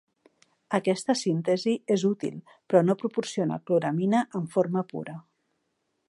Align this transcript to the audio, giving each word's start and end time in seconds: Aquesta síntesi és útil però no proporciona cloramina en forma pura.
Aquesta 0.77 1.15
síntesi 1.19 1.73
és 1.95 2.05
útil 2.09 2.39
però 2.53 2.81
no 2.87 2.95
proporciona 3.01 3.59
cloramina 3.69 4.23
en 4.41 4.47
forma 4.55 4.83
pura. 4.95 5.19